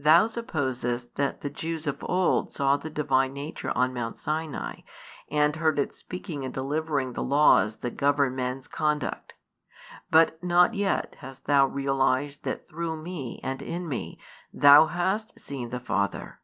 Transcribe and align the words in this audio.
Thou 0.00 0.26
supposest 0.26 1.14
that 1.14 1.42
the 1.42 1.48
Jews 1.48 1.86
of 1.86 1.98
old 2.02 2.52
saw 2.52 2.76
the 2.76 2.90
Divine 2.90 3.32
Nature 3.32 3.70
on 3.76 3.94
Mount 3.94 4.16
Sinai, 4.16 4.80
and 5.30 5.54
heard 5.54 5.78
it 5.78 5.94
speaking 5.94 6.42
in 6.42 6.50
delivering 6.50 7.12
the 7.12 7.22
laws 7.22 7.76
that 7.76 7.96
govern 7.96 8.34
men's 8.34 8.66
conduct; 8.66 9.34
but 10.10 10.42
not 10.42 10.74
yet 10.74 11.18
hast 11.20 11.44
thou 11.44 11.66
realised 11.66 12.42
that 12.42 12.66
through 12.68 13.00
Me 13.00 13.38
and 13.44 13.62
in 13.62 13.88
Me 13.88 14.18
thou 14.52 14.86
hast 14.86 15.38
seen 15.38 15.68
the 15.70 15.78
Father. 15.78 16.40